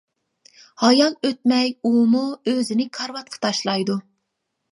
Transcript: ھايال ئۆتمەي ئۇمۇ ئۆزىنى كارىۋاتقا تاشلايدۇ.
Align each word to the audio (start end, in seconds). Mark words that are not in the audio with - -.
ھايال 0.83 1.17
ئۆتمەي 1.27 1.69
ئۇمۇ 1.89 2.23
ئۆزىنى 2.53 2.89
كارىۋاتقا 2.99 3.39
تاشلايدۇ. 3.47 3.99